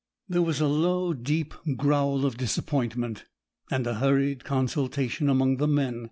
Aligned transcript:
There 0.27 0.41
was 0.41 0.59
a 0.59 0.65
low, 0.67 1.13
deep 1.13 1.53
growl 1.77 2.25
of 2.25 2.35
disappointment, 2.35 3.25
and 3.69 3.85
a 3.85 3.93
hurried 3.99 4.43
consultation 4.43 5.29
among 5.29 5.57
the 5.57 5.67
men. 5.67 5.99